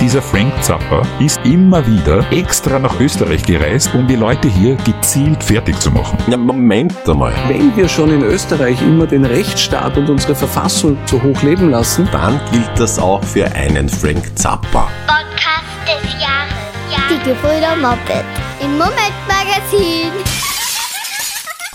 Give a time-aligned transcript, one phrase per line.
[0.00, 5.42] dieser Frank Zappa ist immer wieder extra nach Österreich gereist, um die Leute hier gezielt
[5.42, 6.18] fertig zu machen.
[6.28, 7.32] Ja, Moment einmal.
[7.48, 12.08] Wenn wir schon in Österreich immer den Rechtsstaat und unsere Verfassung so hoch leben lassen,
[12.12, 14.88] Dann gilt das auch für einen Frank Zappa.
[15.06, 16.52] Podcast des Jahres.
[16.90, 17.02] Ja.
[17.10, 18.24] Die Gebrüder Moped
[18.60, 20.12] im Momentmagazin.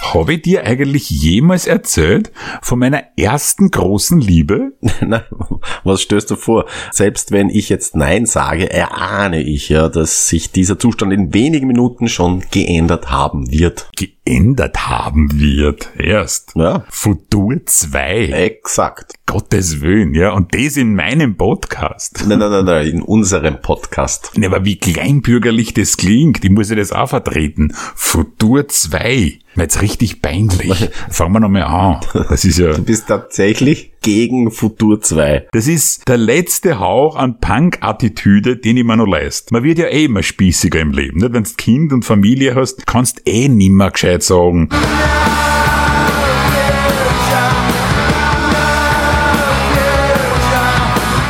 [0.04, 2.31] Habe ich dir eigentlich jemals erzählt
[2.61, 4.73] von meiner ersten großen Liebe?
[5.02, 5.23] Na,
[5.83, 6.65] was stößt du vor?
[6.91, 11.67] Selbst wenn ich jetzt Nein sage, erahne ich ja, dass sich dieser Zustand in wenigen
[11.67, 13.89] Minuten schon geändert haben wird.
[14.26, 15.90] Geändert haben wird.
[15.98, 16.54] Erst.
[16.55, 18.27] Ja, Futur 2.
[18.27, 19.14] exakt.
[19.26, 20.31] Gottes Willen, ja.
[20.31, 22.23] Und das in meinem Podcast.
[22.28, 24.31] Nein, nein, nein, nein, in unserem Podcast.
[24.38, 27.73] Ja, aber wie kleinbürgerlich das klingt, ich muss ja das auch vertreten.
[27.95, 29.40] Futur 2.
[29.55, 30.90] Jetzt richtig peinlich.
[31.09, 32.00] Fangen wir nochmal an.
[32.30, 35.48] Das ist ja, Du bist tatsächlich gegen Futur 2.
[35.52, 39.52] das ist der letzte Hauch an Punk-Attitüde, den ich mir noch leist.
[39.52, 41.22] Man wird ja eh immer spießiger im Leben?
[41.22, 44.69] Wenn du Kind und Familie hast, kannst eh nimmer gescheit sagen.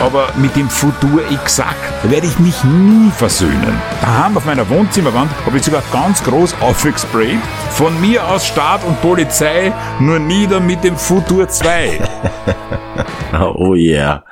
[0.03, 3.81] Aber mit dem Futur exakt werde ich mich nie versöhnen.
[4.01, 7.39] Daheim auf meiner Wohnzimmerwand habe ich sogar ganz groß aufgesprayt.
[7.71, 12.01] Von mir aus Staat und Polizei nur nieder mit dem Futur 2.
[13.33, 14.23] Oh yeah.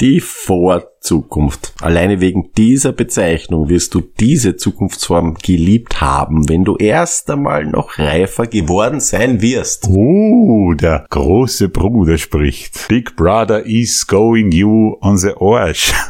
[0.00, 1.72] Die Vorzukunft.
[1.80, 7.98] Alleine wegen dieser Bezeichnung wirst du diese Zukunftsform geliebt haben, wenn du erst einmal noch
[7.98, 9.88] reifer geworden sein wirst.
[9.88, 12.88] Oh, der große Bruder spricht.
[12.88, 15.92] Big Brother is going you on the Arsch.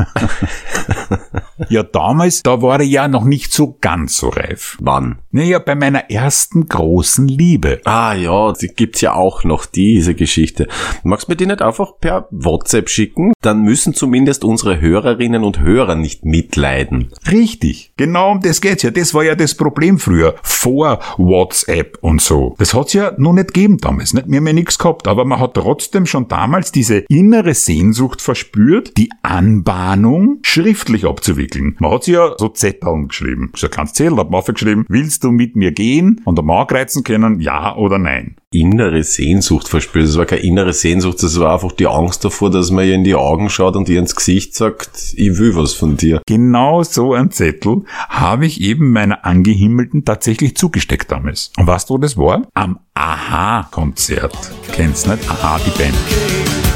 [1.68, 4.76] ja, damals, da war ich ja noch nicht so ganz so reif.
[4.80, 5.18] Wann?
[5.30, 7.80] Naja, bei meiner ersten großen Liebe.
[7.84, 10.68] Ah ja, die gibt's ja auch noch, diese Geschichte.
[11.02, 13.32] Magst du mir die nicht einfach per WhatsApp schicken?
[13.42, 17.12] Dann müssen zumindest unsere Hörerinnen und Hörer nicht mitleiden.
[17.30, 18.90] Richtig, genau um das geht's ja.
[18.90, 22.54] Das war ja das Problem früher, vor WhatsApp und so.
[22.58, 24.14] Das hat's ja noch nicht gegeben damals.
[24.14, 24.28] Nicht?
[24.28, 28.96] Wir haben ja nichts gehabt, aber man hat trotzdem schon damals diese innere Sehnsucht verspürt,
[28.96, 31.47] die Anbahnung schriftlich abzuwickeln.
[31.78, 33.52] Man hat sich ja so Zetteln geschrieben.
[33.54, 36.20] So ein kleines Zettel hat man aufgeschrieben, willst du mit mir gehen?
[36.24, 38.36] Und am angreizen können, ja oder nein.
[38.50, 40.06] Innere Sehnsucht verspürt.
[40.08, 43.04] Das war keine innere Sehnsucht, das war einfach die Angst davor, dass man ihr in
[43.04, 46.22] die Augen schaut und ihr ins Gesicht sagt, ich will was von dir.
[46.26, 51.52] Genau so ein Zettel habe ich eben meiner Angehimmelten tatsächlich zugesteckt damals.
[51.58, 52.46] Und weißt du, wo das war?
[52.54, 54.36] Am Aha-Konzert.
[54.72, 55.28] Kennst nicht?
[55.30, 55.94] Aha, die Band.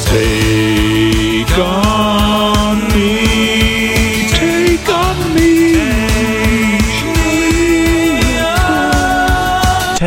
[0.05, 3.22] Take on me,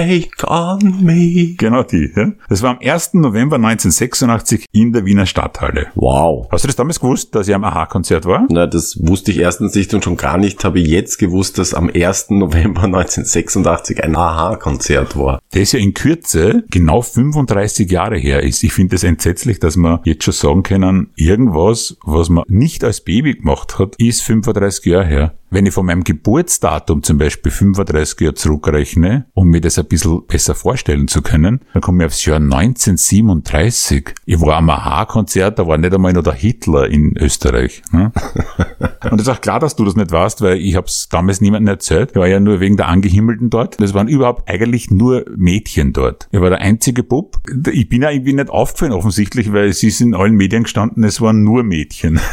[0.05, 1.55] Take on me.
[1.57, 2.31] Genau die, ja?
[2.47, 3.15] Das war am 1.
[3.15, 5.87] November 1986 in der Wiener Stadthalle.
[5.95, 6.47] Wow.
[6.51, 8.45] Hast du das damals gewusst, dass ich am Aha-Konzert war?
[8.49, 11.73] Na, das wusste ich erstens nicht und schon gar nicht habe ich jetzt gewusst, dass
[11.73, 12.29] am 1.
[12.29, 15.39] November 1986 ein Aha-Konzert war.
[15.53, 18.63] das ja in Kürze genau 35 Jahre her ist.
[18.63, 23.01] Ich finde es entsetzlich, dass man jetzt schon sagen können, irgendwas, was man nicht als
[23.01, 25.33] Baby gemacht hat, ist 35 Jahre her.
[25.49, 30.25] Wenn ich von meinem Geburtsdatum zum Beispiel 35 Jahre zurückrechne, um mir das ein bisschen
[30.25, 34.09] besser vorstellen zu können, dann komme ich aufs Jahr 1937.
[34.25, 37.83] Ich war am Aha-Konzert, da war nicht einmal noch der Hitler in Österreich.
[37.91, 38.11] Ne?
[39.11, 41.41] Und es ist auch klar, dass du das nicht weißt, weil ich habe es damals
[41.41, 42.11] niemandem erzählt.
[42.11, 43.79] Ich war ja nur wegen der Angehimmelten dort.
[43.79, 46.27] Es waren überhaupt eigentlich nur Mädchen dort.
[46.31, 47.37] Ich war der einzige Bub.
[47.71, 51.21] Ich bin ja irgendwie nicht aufgefallen offensichtlich, weil es ist in allen Medien gestanden, es
[51.21, 52.19] waren nur Mädchen.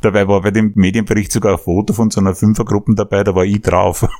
[0.00, 3.44] Dabei war bei dem Medienbericht sogar ein Foto von so einer Fünfergruppe dabei, da war
[3.44, 4.06] ich drauf.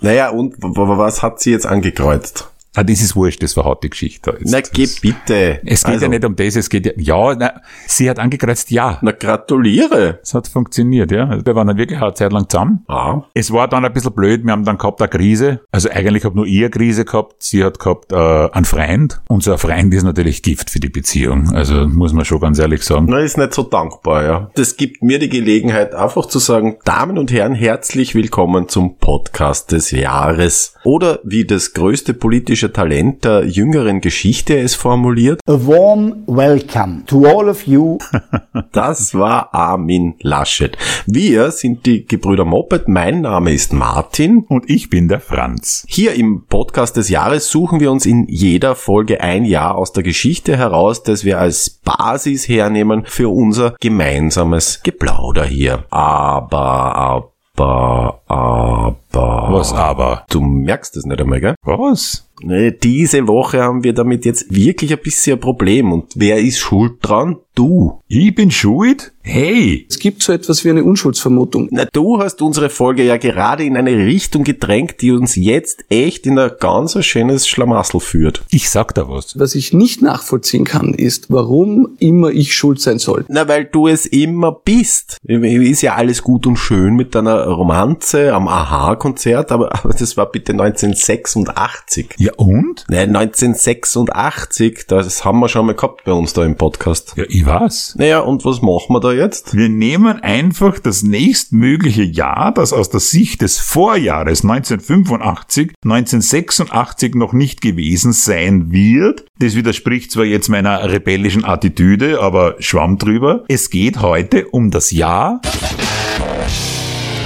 [0.00, 2.50] Naja, und was hat sie jetzt angekreuzt?
[2.76, 4.36] Ah, das ist wurscht, das verhaut die Geschichte.
[4.38, 4.52] jetzt.
[4.52, 5.60] Na, geh bitte.
[5.64, 8.70] Es geht Also, ja nicht um das, es geht ja, ja, na, sie hat angekreuzt,
[8.70, 8.98] ja.
[9.02, 10.20] Na, gratuliere.
[10.22, 11.26] Es hat funktioniert, ja.
[11.26, 12.84] Also Wir waren dann wirklich eine Zeit lang zusammen.
[12.86, 15.60] Ah, Es war dann ein bisschen blöd, wir haben dann gehabt eine Krise.
[15.72, 19.20] Also eigentlich habe nur eine Krise gehabt, sie hat gehabt äh, einen Freund.
[19.28, 21.52] Unser Freund ist natürlich Gift für die Beziehung.
[21.54, 23.06] Also muss man schon ganz ehrlich sagen.
[23.08, 24.50] na, ist nicht so dankbar, ja.
[24.54, 29.72] Das gibt mir die Gelegenheit, einfach zu sagen, Damen und Herren, herzlich willkommen zum Podcast
[29.72, 30.74] des Jahres.
[30.84, 37.24] Oder wie das größte politische Talent der jüngeren Geschichte es formuliert, A warm welcome to
[37.24, 37.98] all of you
[38.72, 40.76] das war Armin Laschet.
[41.06, 44.44] Wir sind die Gebrüder Moped, mein Name ist Martin.
[44.48, 45.84] Und ich bin der Franz.
[45.88, 50.02] Hier im Podcast des Jahres suchen wir uns in jeder Folge ein Jahr aus der
[50.02, 55.84] Geschichte heraus, das wir als Basis hernehmen für unser gemeinsames Geplauder hier.
[55.90, 59.48] Aber, aber, aber, Aber.
[59.52, 60.24] Was aber?
[60.30, 61.54] Du merkst es nicht einmal, gell?
[61.62, 62.28] Was?
[62.40, 65.92] Nee, diese Woche haben wir damit jetzt wirklich ein bisschen ein Problem.
[65.92, 67.36] Und wer ist schuld dran?
[67.54, 68.00] Du.
[68.06, 69.12] Ich bin schuld?
[69.22, 69.84] Hey!
[69.90, 71.68] Es gibt so etwas wie eine Unschuldsvermutung.
[71.72, 76.24] Na, du hast unsere Folge ja gerade in eine Richtung gedrängt, die uns jetzt echt
[76.26, 78.44] in ein ganz schönes Schlamassel führt.
[78.50, 79.36] Ich sag da was.
[79.38, 83.24] Was ich nicht nachvollziehen kann, ist, warum immer ich schuld sein soll.
[83.28, 85.18] Na, weil du es immer bist.
[85.24, 88.48] Ist ja alles gut und schön mit deiner Romanze am
[88.98, 92.14] Aha-Konzert, aber, aber das war bitte 1986.
[92.18, 92.84] Ja und?
[92.88, 97.14] Ne, 1986, das haben wir schon mal gehabt bei uns da im Podcast.
[97.16, 97.94] Ja, ich weiß.
[97.98, 99.54] Naja, und was machen wir da jetzt?
[99.54, 107.32] Wir nehmen einfach das nächstmögliche Jahr, das aus der Sicht des Vorjahres 1985, 1986 noch
[107.32, 109.24] nicht gewesen sein wird.
[109.38, 113.44] Das widerspricht zwar jetzt meiner rebellischen Attitüde, aber schwamm drüber.
[113.48, 115.40] Es geht heute um das Jahr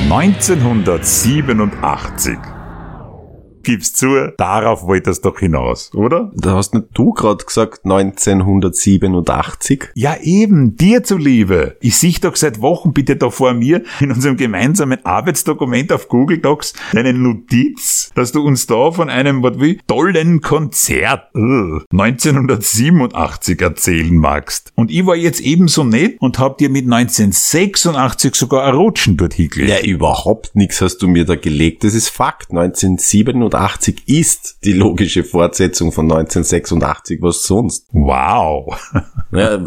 [0.09, 2.62] 1987.
[3.63, 6.31] Gib's zu, darauf wolltest doch hinaus, oder?
[6.35, 9.91] Da hast nicht du gerade gesagt 1987?
[9.95, 11.77] Ja eben, dir zuliebe.
[11.81, 16.39] Ich sehe doch seit Wochen bitte da vor mir in unserem gemeinsamen Arbeitsdokument auf Google
[16.39, 23.61] Docs eine Notiz, dass du uns da von einem, was wie, tollen Konzert äh, 1987
[23.61, 24.73] erzählen magst.
[24.75, 29.35] Und ich war jetzt ebenso nett und hab dir mit 1986 sogar ein Rutschen dort
[29.35, 29.71] hingelegt.
[29.71, 31.85] Ja, überhaupt nichts hast du mir da gelegt.
[31.85, 32.51] Das ist Fakt.
[32.51, 33.52] 1987
[34.07, 37.21] ist die logische Fortsetzung von 1986.
[37.23, 37.87] Was sonst?
[37.93, 38.77] Wow.
[39.35, 39.65] Ja,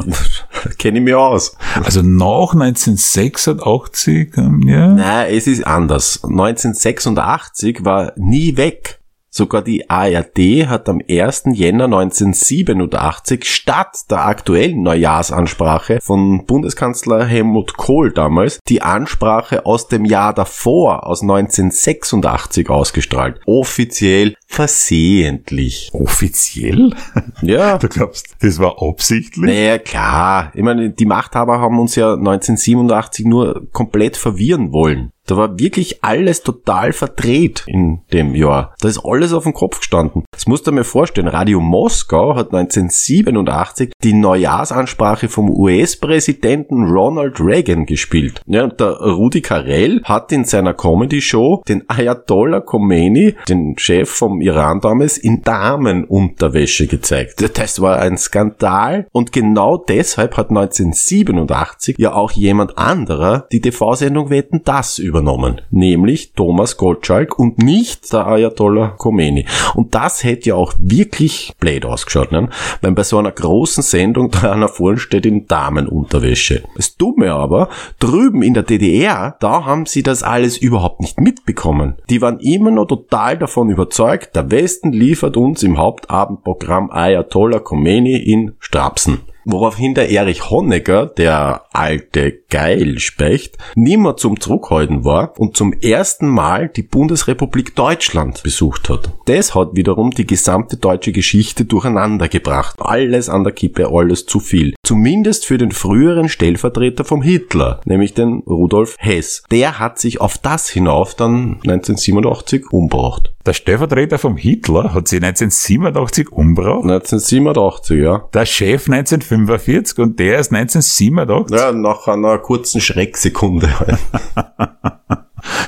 [0.77, 1.57] kenne ich mir aus.
[1.83, 4.89] Also nach 1986, ähm, ja.
[4.89, 6.23] Nein, es ist anders.
[6.23, 8.99] 1986 war nie weg.
[9.37, 11.47] Sogar die ARD hat am 1.
[11.51, 20.05] Jänner 1987 statt der aktuellen Neujahrsansprache von Bundeskanzler Helmut Kohl damals die Ansprache aus dem
[20.05, 23.41] Jahr davor, aus 1986 ausgestrahlt.
[23.45, 25.89] Offiziell versehentlich.
[25.91, 26.91] Offiziell?
[27.41, 27.77] Ja.
[27.77, 29.45] Du glaubst, das war absichtlich?
[29.45, 30.51] Naja, klar.
[30.55, 35.11] Ich meine, die Machthaber haben uns ja 1987 nur komplett verwirren wollen.
[35.27, 38.75] Da war wirklich alles total verdreht in dem Jahr.
[38.79, 40.23] Da ist alles auf dem Kopf gestanden.
[40.31, 41.27] Das musst du mal vorstellen.
[41.27, 48.41] Radio Moskau hat 1987 die Neujahrsansprache vom US-Präsidenten Ronald Reagan gespielt.
[48.45, 54.41] Ja, und der Rudi Carell hat in seiner Comedy-Show den Ayatollah Khomeini, den Chef vom
[54.41, 57.43] Iran damals, in Damenunterwäsche gezeigt.
[57.57, 64.29] Das war ein Skandal und genau deshalb hat 1987 ja auch jemand anderer die TV-Sendung
[64.29, 69.45] Wetten das übernommen, nämlich Thomas Gottschalk und nicht der Ayatollah Khomeini.
[69.73, 72.49] Und das hätte ja auch wirklich blöd ausgeschaut, ne?
[72.81, 76.63] wenn bei so einer großen Sendung da einer vorne steht in Damenunterwäsche.
[76.75, 77.69] Das Dumme aber,
[77.99, 81.95] drüben in der DDR, da haben sie das alles überhaupt nicht mitbekommen.
[82.09, 88.17] Die waren immer noch total davon überzeugt, der Westen liefert uns im Hauptabendprogramm Ayatollah Khomeini
[88.17, 89.21] in Strapsen.
[89.47, 96.67] Woraufhin der Erich Honecker, der alte Geilspecht, nimmer zum Zurückhalten war und zum ersten Mal
[96.67, 99.11] die Bundesrepublik Deutschland besucht hat.
[99.25, 102.77] Das hat wiederum die gesamte deutsche Geschichte durcheinander gebracht.
[102.79, 104.73] Alles an der Kippe, alles zu viel.
[104.85, 109.43] Zumindest für den früheren Stellvertreter vom Hitler, nämlich den Rudolf Hess.
[109.49, 113.33] Der hat sich auf das hinauf dann 1987 umgebracht.
[113.47, 116.83] Der Stellvertreter vom Hitler hat sich 1987 umgebracht.
[116.83, 118.29] 1987, ja.
[118.31, 121.57] Der Chef 1945 und der ist 1987.
[121.57, 123.97] Ja, nach einer kurzen Schrecksekunde halt.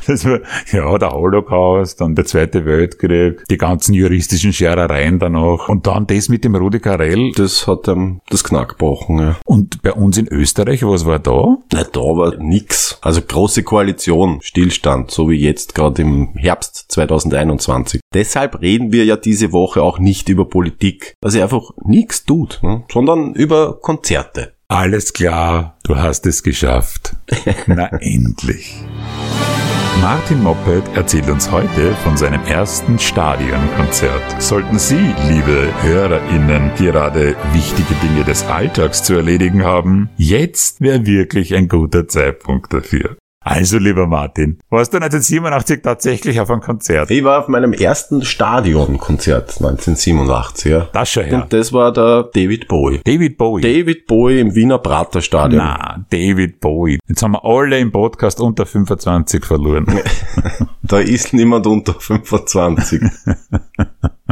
[0.08, 0.40] Das war,
[0.72, 6.30] ja, der Holocaust, dann der Zweite Weltkrieg, die ganzen juristischen Scherereien danach und dann das
[6.30, 7.32] mit dem Rudi Carell.
[7.36, 9.36] Das hat ihm das Knack gebrochen, ja.
[9.46, 11.58] Und bei uns in Österreich, was war da?
[11.74, 12.98] Na, da war nix.
[13.02, 18.00] Also große Koalition, Stillstand, so wie jetzt gerade im Herbst 2021.
[18.14, 22.60] Deshalb reden wir ja diese Woche auch nicht über Politik, weil sie einfach nichts tut,
[22.64, 22.84] ne?
[22.92, 24.57] sondern über Konzerte.
[24.70, 27.16] Alles klar, du hast es geschafft.
[27.68, 28.76] Na endlich.
[30.02, 34.42] Martin Moppet erzählt uns heute von seinem ersten Stadionkonzert.
[34.42, 41.56] Sollten Sie, liebe HörerInnen, gerade wichtige Dinge des Alltags zu erledigen haben, jetzt wäre wirklich
[41.56, 43.18] ein guter Zeitpunkt dafür.
[43.50, 47.10] Also, lieber Martin, warst du 1987 tatsächlich auf einem Konzert?
[47.10, 50.90] Ich war auf meinem ersten Stadionkonzert 1987, ja.
[50.92, 51.44] Das schon her.
[51.44, 53.00] Und das war der David Bowie.
[53.06, 53.62] David Bowie.
[53.62, 55.64] David Bowie im Wiener Praterstadion.
[55.64, 57.00] Na, David Bowie.
[57.08, 59.88] Jetzt haben wir alle im Podcast unter 25 verloren.
[60.84, 63.02] Da ist niemand unter 25.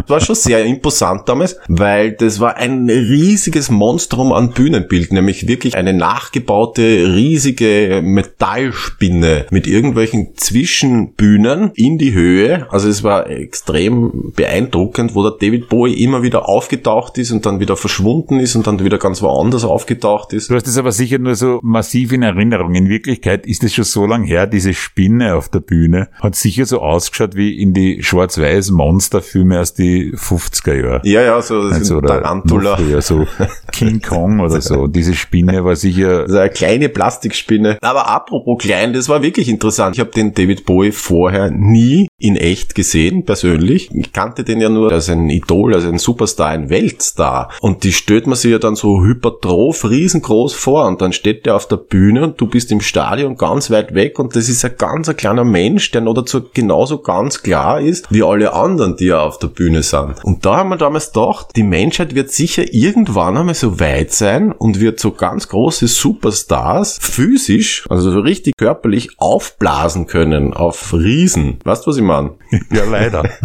[0.09, 5.75] war schon sehr imposant damals, weil das war ein riesiges Monstrum an Bühnenbild, nämlich wirklich
[5.75, 12.67] eine nachgebaute riesige Metallspinne mit irgendwelchen Zwischenbühnen in die Höhe.
[12.71, 17.59] Also es war extrem beeindruckend, wo der David Bowie immer wieder aufgetaucht ist und dann
[17.59, 20.49] wieder verschwunden ist und dann wieder ganz woanders aufgetaucht ist.
[20.49, 22.75] Du hast es aber sicher nur so massiv in Erinnerung.
[22.75, 26.65] In Wirklichkeit ist es schon so lang her, diese Spinne auf der Bühne hat sicher
[26.65, 31.01] so ausgeschaut wie in die schwarz-weiß Monsterfilme aus die 50er Jahre.
[31.03, 32.77] Ja, ja, so Also, Tarantula.
[32.77, 33.25] früher, so
[33.71, 34.87] King Kong oder so.
[34.87, 37.77] Diese Spinne war sicher Also eine kleine Plastikspinne.
[37.81, 39.95] Aber apropos klein, das war wirklich interessant.
[39.95, 43.89] Ich habe den David Bowie vorher nie in echt gesehen, persönlich.
[43.93, 47.51] Ich kannte den ja nur als ein Idol, als ein Superstar, ein Weltstar.
[47.59, 50.87] Und die stellt man sich ja dann so hypertroph, riesengroß vor.
[50.87, 54.17] Und dann steht der auf der Bühne und du bist im Stadion ganz weit weg.
[54.17, 58.09] Und das ist ein ganz ein kleiner Mensch, der noch dazu genauso ganz klar ist,
[58.09, 60.23] wie alle anderen, die ja auf der Bühne sind.
[60.23, 64.53] Und da haben wir damals gedacht, die Menschheit wird sicher irgendwann einmal so weit sein
[64.53, 71.59] und wird so ganz große Superstars physisch, also so richtig körperlich aufblasen können auf Riesen.
[71.65, 72.31] Weißt du, was ich meine?
[72.71, 73.23] ja leider.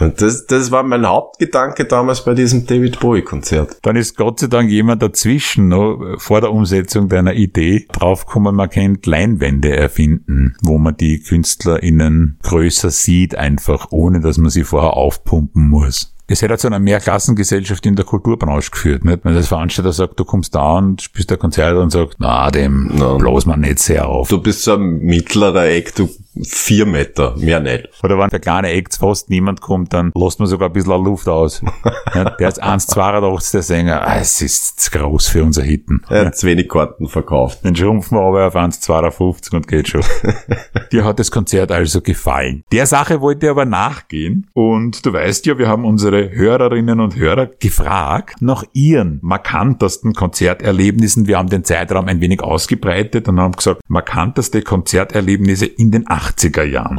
[0.00, 3.78] Und das, das war mein Hauptgedanke damals bei diesem David Bowie Konzert.
[3.82, 8.70] Dann ist Gott sei Dank jemand dazwischen, noch vor der Umsetzung deiner Idee, draufgekommen, man
[8.70, 14.94] könnte Leinwände erfinden, wo man die KünstlerInnen größer sieht, einfach ohne, dass man sie vorher
[14.94, 16.14] aufpumpen muss.
[16.26, 19.24] Es hätte zu einer Mehrklassengesellschaft in der Kulturbranche geführt, nicht?
[19.24, 22.90] Wenn das Veranstalter sagt, du kommst da und spielst ein Konzert und sagt, na, dem
[22.94, 23.14] Na.
[23.14, 24.28] bloß man nicht sehr auf.
[24.28, 26.08] Du bist so ein mittlerer Eck, du
[26.42, 27.88] vier Meter, mehr nicht.
[28.02, 31.28] Oder wenn der kleine Acts fast niemand kommt, dann lässt man sogar ein bisschen Luft
[31.28, 31.62] aus.
[32.14, 34.06] ja, der ist 1,82 der Sänger.
[34.06, 36.02] Ah, es ist zu groß für unser Hitten.
[36.08, 37.64] Er hat zu wenig Karten verkauft.
[37.64, 40.02] Den schrumpfen wir aber auf 1,52 und geht schon.
[40.92, 42.64] Dir hat das Konzert also gefallen.
[42.72, 44.48] Der Sache wollte er aber nachgehen.
[44.52, 51.26] Und du weißt ja, wir haben unsere Hörerinnen und Hörer gefragt nach ihren markantesten Konzerterlebnissen.
[51.26, 56.64] Wir haben den Zeitraum ein wenig ausgebreitet und haben gesagt, markanteste Konzerterlebnisse in den 80er
[56.64, 56.98] Jahren.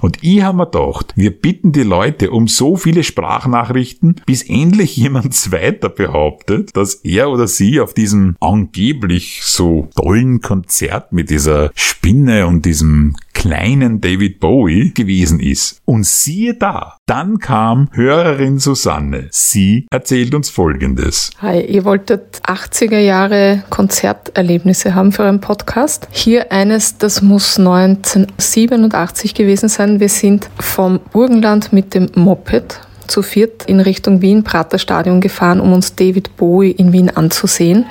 [0.00, 4.96] Und ich habe mir gedacht, wir bitten die Leute um so viele Sprachnachrichten, bis endlich
[4.96, 11.70] jemand zweiter behauptet, dass er oder sie auf diesem angeblich so tollen Konzert mit dieser
[11.74, 15.82] Spinne und diesem kleinen David Bowie gewesen ist.
[15.84, 19.28] Und siehe da, dann kam Hörerin Susanne.
[19.30, 21.30] Sie erzählt uns Folgendes.
[21.42, 26.08] Hi, ihr wolltet 80er Jahre Konzerterlebnisse haben für einen Podcast.
[26.10, 30.00] Hier eines, das muss 1987 gewesen sein.
[30.00, 35.74] Wir sind vom Burgenland mit dem Moped zu viert in Richtung Wien Praterstadion gefahren, um
[35.74, 37.84] uns David Bowie in Wien anzusehen.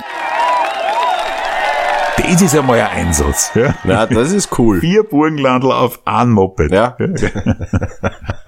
[2.16, 3.50] Das ist einmal ein Einsatz.
[3.54, 3.74] Ja?
[3.84, 4.80] Na, das ist cool.
[4.80, 6.70] Vier Burgenlandl auf ein Moped.
[6.70, 6.96] Ja.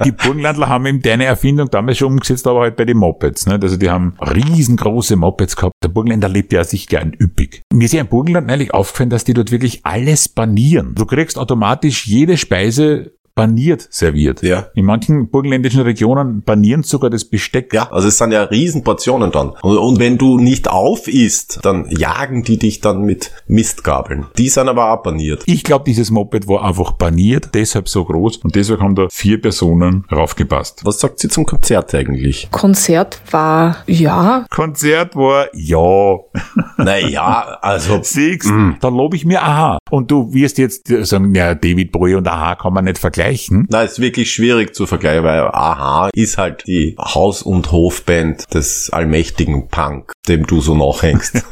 [0.05, 3.47] Die Burgenlandler haben eben deine Erfindung damals schon umgesetzt, aber halt bei den Mopeds.
[3.47, 3.59] Ne?
[3.61, 5.75] Also die haben riesengroße Mopeds gehabt.
[5.83, 7.63] Der Burgenländer lebt ja sich gern üppig.
[7.73, 10.95] Mir ist ja im Burgenland eigentlich aufgefallen, dass die dort wirklich alles banieren.
[10.95, 14.43] Du kriegst automatisch jede Speise baniert serviert.
[14.43, 14.69] Ja.
[14.75, 17.73] In manchen burgenländischen Regionen banieren sogar das Besteck.
[17.73, 19.51] Ja, also es sind ja Riesenportionen dann.
[19.63, 24.27] Und, und wenn du nicht auf isst, dann jagen die dich dann mit Mistgabeln.
[24.39, 25.43] Die sind aber auch paniert.
[25.45, 29.41] Ich glaube, dieses Moped war einfach baniert, deshalb so groß und deshalb haben da vier
[29.41, 30.81] Personen raufgepasst.
[30.85, 32.49] Was sagt sie zum Konzert eigentlich?
[32.51, 36.17] Konzert war, ja, Konzert war ja.
[36.79, 38.51] Naja, also Siehst,
[38.81, 39.79] da lobe ich mir Aha.
[39.91, 43.26] Und du wirst jetzt sagen, ja, David Bowie und Aha kann man nicht vergleichen.
[43.69, 48.91] Na, ist wirklich schwierig zu vergleichen, weil Aha ist halt die Haus- und Hofband des
[48.91, 51.37] allmächtigen Punk, dem du so nachhängst.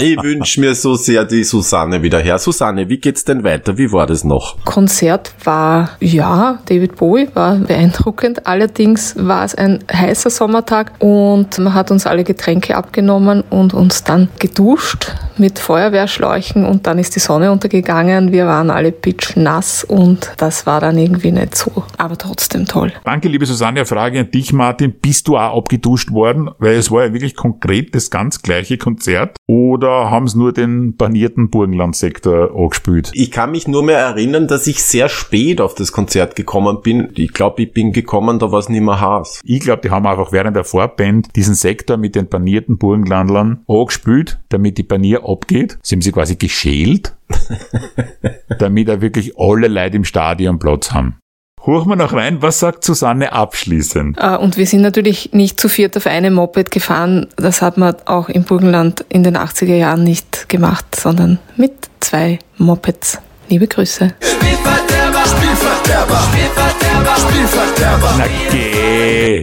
[0.00, 2.38] ich wünsche mir so sehr die Susanne wieder her.
[2.38, 3.76] Susanne, wie geht's denn weiter?
[3.76, 4.64] Wie war das noch?
[4.64, 8.46] Konzert war, ja, David Bowie war beeindruckend.
[8.46, 14.04] Allerdings war es ein heißer Sommertag und man hat uns alle Getränke abgenommen und uns
[14.04, 18.32] dann geduscht mit Feuerwehrschläuchen und dann ist die Sonne untergegangen.
[18.32, 22.92] Wir waren alle pitschnass und das war dann irgendwie nicht so, aber trotzdem toll.
[23.04, 23.84] Danke, liebe Susanne.
[23.86, 24.92] Frage an dich, Martin.
[25.00, 26.50] Bist du auch abgeduscht worden?
[26.58, 29.36] Weil es war ja wirklich konkret das ganz gleiche Konzert.
[29.48, 33.12] Oder haben sie nur den banierten Burgenlandsektor angespült?
[33.14, 37.12] Ich kann mich nur mehr erinnern, dass ich sehr spät auf das Konzert gekommen bin.
[37.14, 39.42] Ich glaube, ich bin gekommen, da war es nicht mehr heiß.
[39.44, 44.40] Ich glaube, die haben einfach während der Vorband diesen Sektor mit den banierten Burgenlandlern angespült,
[44.48, 45.78] damit die Banier abgeht.
[45.80, 47.14] Sie haben sie quasi geschält,
[48.58, 51.18] damit da wirklich alle Leute im Stadion Platz haben.
[51.66, 54.18] Hoch mal noch rein, was sagt Susanne abschließend?
[54.20, 57.26] Äh, Und wir sind natürlich nicht zu viert auf einem Moped gefahren.
[57.36, 62.38] Das hat man auch im Burgenland in den 80er Jahren nicht gemacht, sondern mit zwei
[62.58, 63.18] Mopeds.
[63.48, 64.14] Liebe Grüße.
[64.20, 65.24] Spielverderber.
[65.26, 68.14] Spielverderber, Spielverderber, Spielverderber.
[68.18, 68.65] Na geh.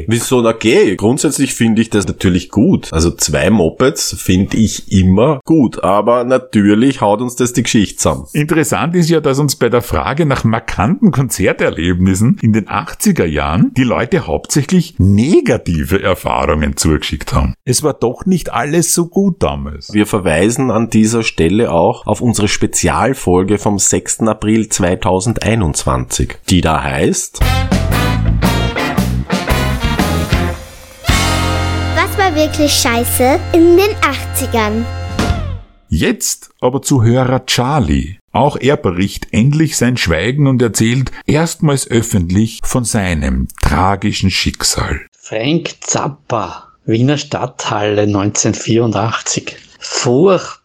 [0.07, 0.95] Wieso, na geh?
[0.95, 2.91] Grundsätzlich finde ich das natürlich gut.
[2.91, 8.27] Also zwei Mopeds finde ich immer gut, aber natürlich haut uns das die Geschichte zusammen.
[8.33, 13.71] Interessant ist ja, dass uns bei der Frage nach markanten Konzerterlebnissen in den 80er Jahren
[13.75, 17.53] die Leute hauptsächlich negative Erfahrungen zugeschickt haben.
[17.65, 19.93] Es war doch nicht alles so gut damals.
[19.93, 24.21] Wir verweisen an dieser Stelle auch auf unsere Spezialfolge vom 6.
[24.21, 27.39] April 2021, die da heißt
[32.33, 34.83] war wirklich scheiße in den 80ern?
[35.89, 38.17] Jetzt aber zu Hörer Charlie.
[38.31, 45.01] Auch er bricht endlich sein Schweigen und erzählt erstmals öffentlich von seinem tragischen Schicksal.
[45.15, 49.55] Frank Zappa, Wiener Stadthalle 1984.
[49.79, 50.62] Furchtbar.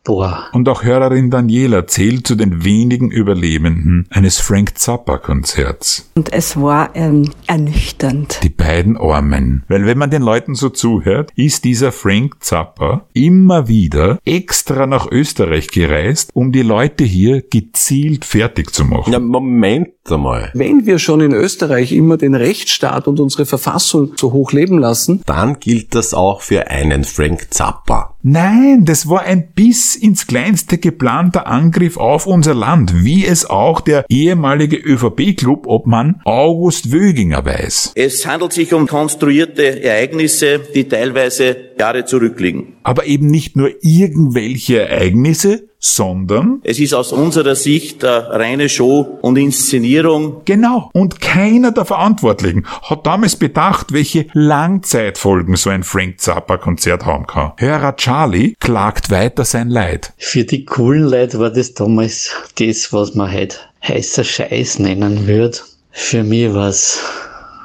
[0.52, 6.10] Und auch Hörerin Daniela zählt zu den wenigen Überlebenden eines Frank Zappa Konzerts.
[6.14, 8.40] Und es war ähm, ernüchternd.
[8.42, 9.64] Die beiden Armen.
[9.68, 15.10] Weil wenn man den Leuten so zuhört, ist dieser Frank Zappa immer wieder extra nach
[15.10, 19.12] Österreich gereist, um die Leute hier gezielt fertig zu machen.
[19.12, 20.50] Ja, Moment einmal.
[20.54, 25.22] Wenn wir schon in Österreich immer den Rechtsstaat und unsere Verfassung so hoch leben lassen,
[25.26, 28.14] Dann gilt das auch für einen Frank Zappa.
[28.22, 29.52] Nein, das war ein
[29.88, 36.92] bis ins Kleinste geplanter Angriff auf unser Land, wie es auch der ehemalige ÖVP-Club-Obmann August
[36.92, 37.92] Wöginger weiß.
[37.94, 42.74] Es handelt sich um konstruierte Ereignisse, die teilweise Jahre zurückliegen.
[42.82, 49.18] Aber eben nicht nur irgendwelche Ereignisse, sondern Es ist aus unserer Sicht äh, reine Show
[49.22, 50.42] und Inszenierung.
[50.44, 50.90] Genau.
[50.92, 57.52] Und keiner der Verantwortlichen hat damals bedacht, welche Langzeitfolgen so ein Frank Zappa-Konzert haben kann.
[57.58, 60.12] Hörer Charlie klagt weiter sein Leid.
[60.18, 63.56] Für die coolen Leute war das damals das, was man heute
[63.86, 65.58] heißer Scheiß nennen würde.
[65.90, 66.98] Für mich war's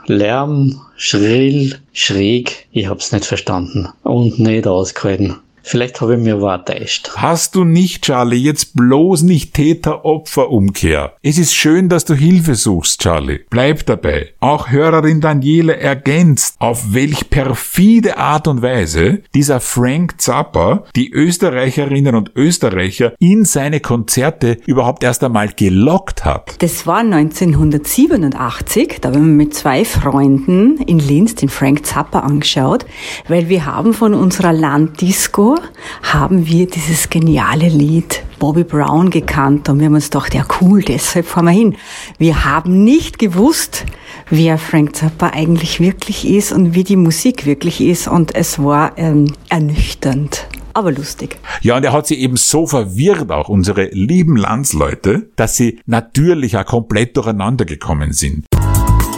[0.05, 2.67] Lärm, schrill, schräg.
[2.71, 5.37] Ich hab's nicht verstanden und nicht ausgehalten.
[5.63, 7.11] Vielleicht habe ich mir aber täuscht.
[7.15, 11.13] Hast du nicht, Charlie, jetzt bloß nicht Täter-Opfer-Umkehr.
[11.23, 13.39] Es ist schön, dass du Hilfe suchst, Charlie.
[13.49, 14.33] Bleib dabei.
[14.41, 22.15] Auch Hörerin Daniele ergänzt, auf welch perfide Art und Weise dieser Frank Zappa die Österreicherinnen
[22.15, 26.61] und Österreicher in seine Konzerte überhaupt erst einmal gelockt hat.
[26.61, 32.85] Das war 1987, da haben wir mit zwei Freunden in Linz den Frank Zappa angeschaut,
[33.27, 35.52] weil wir haben von unserer Landdisco,
[36.01, 40.81] haben wir dieses geniale Lied Bobby Brown gekannt und wir haben uns gedacht, ja cool,
[40.81, 41.75] deshalb fahren wir hin.
[42.17, 43.85] Wir haben nicht gewusst,
[44.29, 48.97] wer Frank Zappa eigentlich wirklich ist und wie die Musik wirklich ist und es war
[48.97, 50.47] ähm, ernüchternd.
[50.73, 51.37] Aber lustig.
[51.61, 56.57] Ja, und er hat sie eben so verwirrt, auch unsere lieben Landsleute, dass sie natürlich
[56.57, 58.45] auch komplett durcheinander gekommen sind.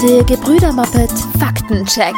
[0.04, 2.16] Der Gebrüder-Muppet Faktencheck.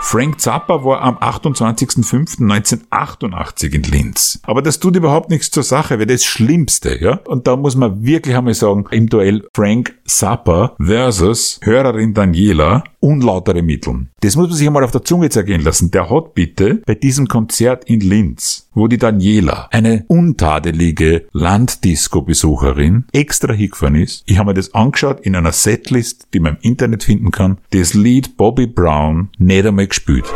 [0.00, 4.38] Frank Zappa war am 28.05.1988 in Linz.
[4.44, 7.20] Aber das tut überhaupt nichts zur Sache, weil das Schlimmste, ja.
[7.26, 13.62] Und da muss man wirklich einmal sagen, im Duell Frank Zappa versus Hörerin Daniela unlautere
[13.62, 14.10] Mitteln.
[14.20, 15.90] Das muss man sich einmal auf der Zunge zergehen lassen.
[15.90, 23.52] Der hat bitte bei diesem Konzert in Linz, wo die Daniela, eine untadelige Landdisco-Besucherin, extra
[23.52, 24.22] hingefahren ist.
[24.26, 27.58] Ich habe mir das angeschaut in einer Setlist, die man im Internet finden kann.
[27.70, 30.26] Das Lied Bobby Brown nicht einmal gespielt.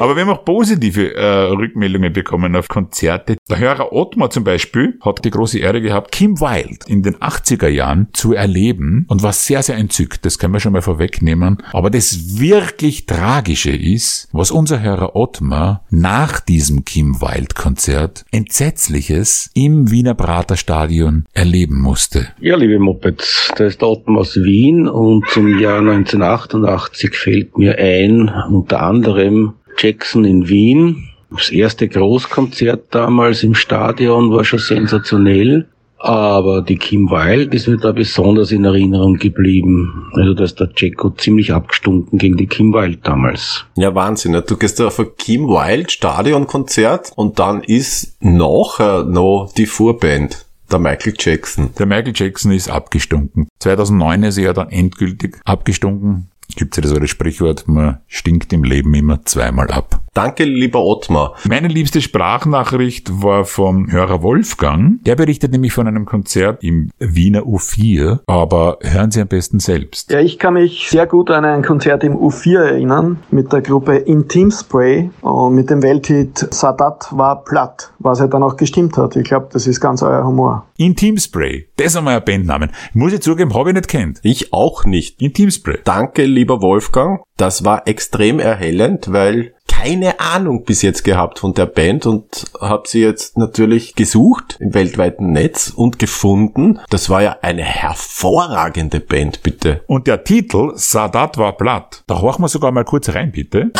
[0.00, 3.36] Aber wir haben auch positive äh, Rückmeldungen bekommen auf Konzerte.
[3.48, 7.68] Der Hörer Ottmar zum Beispiel hat die große Ehre gehabt, Kim Wilde in den 80er
[7.68, 10.24] Jahren zu erleben und war sehr, sehr entzückt.
[10.24, 11.62] Das können wir schon mal vorwegnehmen.
[11.72, 19.50] Aber das wirklich Tragische ist, was unser Hörer Ottmar nach diesem Kim Wilde Konzert Entsetzliches
[19.54, 22.28] im Wiener Praterstadion erleben musste.
[22.40, 27.78] Ja, liebe Mopeds, da ist der Ottmar aus Wien und im Jahr 1988 fällt mir
[27.78, 31.08] ein, unter anderem Jackson in Wien.
[31.30, 35.66] Das erste Großkonzert damals im Stadion war schon sensationell.
[35.98, 40.10] Aber die Kim Wilde ist mir da besonders in Erinnerung geblieben.
[40.12, 43.64] Also da ist der Jacko ziemlich abgestunken gegen die Kim Wilde damals.
[43.76, 44.32] Ja, Wahnsinn.
[44.32, 44.42] ne?
[44.42, 50.44] Du gehst auf ein Kim Wilde Stadionkonzert und dann ist nachher noch die Vorband.
[50.70, 51.70] Der Michael Jackson.
[51.78, 53.48] Der Michael Jackson ist abgestunken.
[53.60, 56.30] 2009 ist er dann endgültig abgestunken.
[56.56, 60.03] Gibt es ja das alte Sprichwort, man stinkt im Leben immer zweimal ab.
[60.14, 61.34] Danke, lieber Ottmar.
[61.48, 65.02] Meine liebste Sprachnachricht war vom Hörer Wolfgang.
[65.02, 70.12] Der berichtet nämlich von einem Konzert im Wiener U4, aber hören Sie am besten selbst.
[70.12, 73.96] Ja, ich kann mich sehr gut an ein Konzert im U4 erinnern mit der Gruppe
[73.96, 79.16] Intim Spray und mit dem Welthit Sadat war platt, was ja dann auch gestimmt hat.
[79.16, 80.64] Ich glaube, das ist ganz euer Humor.
[80.76, 82.70] Intim Spray, das ist einmal ein Bandnamen.
[82.92, 84.20] Muss ich zugeben, habe ich nicht kennt.
[84.22, 85.20] Ich auch nicht.
[85.20, 85.78] Intim Spray.
[85.82, 87.20] Danke, lieber Wolfgang.
[87.36, 92.88] Das war extrem erhellend, weil keine Ahnung bis jetzt gehabt von der Band und habe
[92.88, 96.80] sie jetzt natürlich gesucht im weltweiten Netz und gefunden.
[96.88, 99.84] Das war ja eine hervorragende Band, bitte.
[99.86, 102.02] Und der Titel Sadat war platt.
[102.06, 103.72] Da horchen wir sogar mal kurz rein, bitte.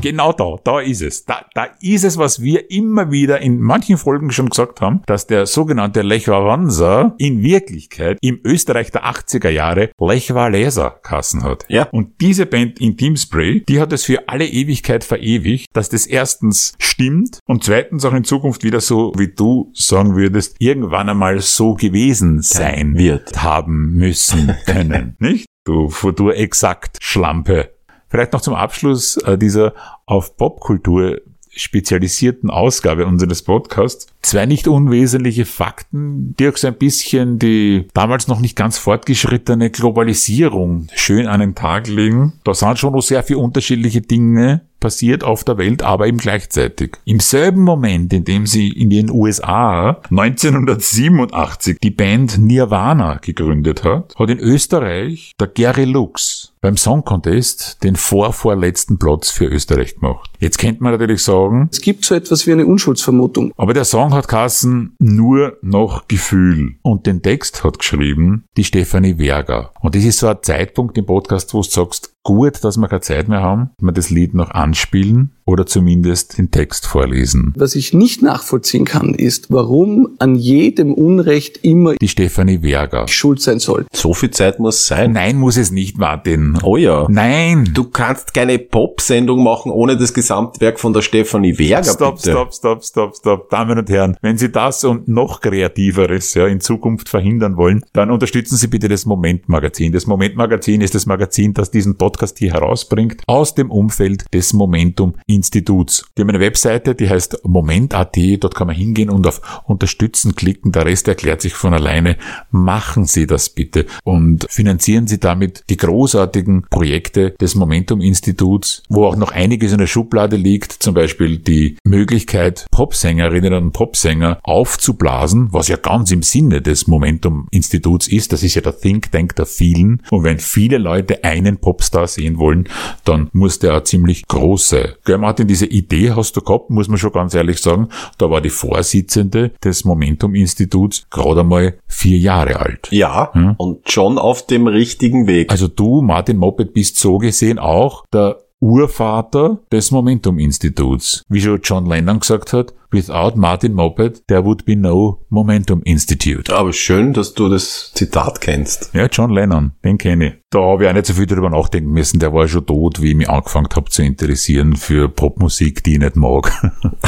[0.00, 1.24] Genau da, da ist es.
[1.24, 5.26] Da, da ist es, was wir immer wieder in manchen Folgen schon gesagt haben, dass
[5.26, 11.64] der sogenannte Lech Wałęsa in Wirklichkeit im Österreich der 80er Jahre Lech Walesa Kassen hat.
[11.68, 11.88] Ja.
[11.90, 16.74] Und diese Band Intim Spray, die hat es für alle Ewigkeit verewigt, dass das erstens
[16.78, 21.74] stimmt und zweitens auch in Zukunft wieder so, wie du sagen würdest, irgendwann einmal so
[21.74, 25.16] gewesen sein wird, haben müssen können.
[25.18, 25.46] Nicht?
[25.64, 27.77] Du, du exakt Schlampe.
[28.08, 29.74] Vielleicht noch zum Abschluss äh, dieser
[30.06, 37.38] auf Popkultur spezialisierten Ausgabe unseres Podcasts zwei nicht unwesentliche Fakten, die auch so ein bisschen
[37.38, 42.34] die damals noch nicht ganz fortgeschrittene Globalisierung schön an den Tag legen.
[42.44, 46.92] Da sind schon noch sehr viele unterschiedliche Dinge passiert auf der Welt, aber eben gleichzeitig.
[47.04, 54.14] Im selben Moment, in dem sie in den USA 1987 die Band Nirvana gegründet hat,
[54.16, 60.30] hat in Österreich der Gary Lux beim Song Contest den vorvorletzten Platz für Österreich gemacht.
[60.38, 63.52] Jetzt könnte man natürlich sagen, Es gibt so etwas wie eine Unschuldsvermutung.
[63.56, 66.74] aber der Song hat Kassen nur noch Gefühl.
[66.82, 69.72] Und den Text hat geschrieben die Stefanie Werger.
[69.80, 73.00] Und das ist so ein Zeitpunkt im Podcast, wo du sagst, gut, dass wir keine
[73.00, 77.54] Zeit mehr haben, wir das Lied noch anspielen oder zumindest den Text vorlesen.
[77.56, 83.08] Was ich nicht nachvollziehen kann, ist, warum an jedem Unrecht immer Die Stefanie Werger.
[83.08, 83.86] schuld sein soll.
[83.94, 85.12] So viel Zeit muss sein.
[85.12, 86.58] Nein, muss es nicht, Martin.
[86.62, 87.06] Oh ja.
[87.08, 87.70] Nein.
[87.72, 92.30] Du kannst keine Pop-Sendung machen ohne das Gesamtwerk von der Stefanie Werger, Stopp, bitte.
[92.32, 93.50] stopp, stopp, stopp, stopp.
[93.50, 98.10] Damen und Herren, wenn Sie das und noch Kreativeres ja, in Zukunft verhindern wollen, dann
[98.10, 99.92] unterstützen Sie bitte das Moment-Magazin.
[99.92, 102.07] Das Moment-Magazin ist das Magazin, das diesen Podcast
[102.38, 106.06] hier herausbringt, aus dem Umfeld des Momentum-Instituts.
[106.16, 110.72] Die haben eine Webseite, die heißt moment.at, dort kann man hingehen und auf Unterstützen klicken.
[110.72, 112.16] Der Rest erklärt sich von alleine.
[112.50, 119.16] Machen Sie das bitte und finanzieren Sie damit die großartigen Projekte des Momentum-Instituts, wo auch
[119.16, 125.68] noch einiges in der Schublade liegt, zum Beispiel die Möglichkeit, Popsängerinnen und Popsänger aufzublasen, was
[125.68, 128.32] ja ganz im Sinne des Momentum-Instituts ist.
[128.32, 130.02] Das ist ja der Think Tank der vielen.
[130.10, 132.68] Und wenn viele Leute einen Popstar sehen wollen,
[133.04, 134.96] dann muss der ziemlich große.
[135.04, 137.88] Gell, Martin, diese Idee hast du gehabt, muss man schon ganz ehrlich sagen.
[138.18, 142.88] Da war die Vorsitzende des Momentum-Instituts gerade einmal vier Jahre alt.
[142.90, 143.54] Ja, Hm?
[143.58, 145.50] und schon auf dem richtigen Weg.
[145.50, 151.24] Also du, Martin Moped, bist so gesehen auch der Urvater des Momentum-Instituts.
[151.28, 156.52] Wie schon John Lennon gesagt hat, without Martin Moped, there would be no Momentum Institute.
[156.52, 158.90] Aber schön, dass du das Zitat kennst.
[158.94, 160.34] Ja, John Lennon, den kenne ich.
[160.50, 162.20] Da habe ich auch nicht so viel drüber nachdenken müssen.
[162.20, 165.98] Der war schon tot, wie ich mich angefangen habe zu interessieren für Popmusik, die ich
[165.98, 166.50] nicht mag.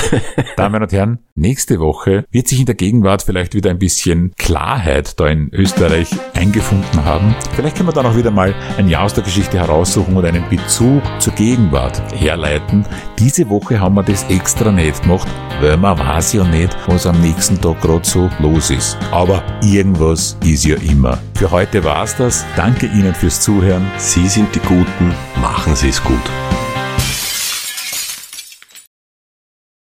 [0.59, 5.19] Damen und Herren, nächste Woche wird sich in der Gegenwart vielleicht wieder ein bisschen Klarheit
[5.19, 7.35] da in Österreich eingefunden haben.
[7.55, 10.47] Vielleicht können wir dann auch wieder mal ein Jahr aus der Geschichte heraussuchen und einen
[10.51, 12.85] Bezug zur Gegenwart herleiten.
[13.19, 15.29] Diese Woche haben wir das extra nicht gemacht,
[15.71, 18.99] weil man weiß ja nicht, was am nächsten Tag gerade so los ist.
[19.13, 21.19] Aber irgendwas ist ja immer.
[21.35, 22.45] Für heute war's das.
[22.57, 23.89] Danke Ihnen fürs Zuhören.
[23.97, 26.60] Sie sind die Guten, machen Sie es gut.